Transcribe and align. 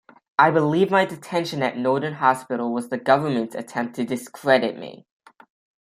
I 0.39 0.49
believe 0.49 0.89
my 0.89 1.05
detention 1.05 1.61
at 1.61 1.77
Norton 1.77 2.13
Hospital 2.13 2.73
was 2.73 2.89
the 2.89 2.97
government's 2.97 3.53
attempt 3.53 3.93
to 3.97 4.03
discredit 4.03 4.75
me. 4.75 5.05